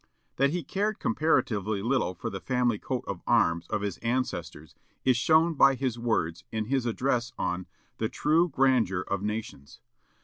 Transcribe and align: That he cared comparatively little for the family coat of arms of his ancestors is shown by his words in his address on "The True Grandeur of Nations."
That 0.37 0.49
he 0.49 0.63
cared 0.63 0.97
comparatively 0.99 1.83
little 1.83 2.15
for 2.15 2.31
the 2.31 2.39
family 2.41 2.79
coat 2.79 3.03
of 3.05 3.21
arms 3.27 3.67
of 3.67 3.81
his 3.81 3.99
ancestors 3.99 4.73
is 5.05 5.15
shown 5.15 5.53
by 5.53 5.75
his 5.75 5.99
words 5.99 6.43
in 6.51 6.65
his 6.65 6.87
address 6.87 7.33
on 7.37 7.67
"The 7.99 8.09
True 8.09 8.49
Grandeur 8.49 9.01
of 9.01 9.21
Nations." 9.21 9.79